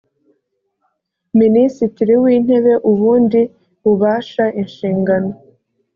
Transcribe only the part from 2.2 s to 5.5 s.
w intebe ubundi bubasha inshingano